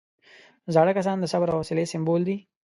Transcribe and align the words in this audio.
زاړه 0.73 0.91
کسان 0.97 1.17
د 1.19 1.25
صبر 1.31 1.47
او 1.51 1.57
حوصلې 1.59 1.85
سمبول 1.93 2.21
دي 2.29 2.37